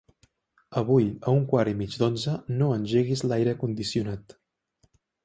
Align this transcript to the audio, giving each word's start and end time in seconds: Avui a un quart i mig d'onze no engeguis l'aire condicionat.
Avui 0.81 1.03
a 1.27 1.33
un 1.39 1.43
quart 1.51 1.71
i 1.73 1.77
mig 1.81 1.97
d'onze 2.03 2.33
no 2.63 2.71
engeguis 2.79 3.23
l'aire 3.29 3.55
condicionat. 3.65 4.35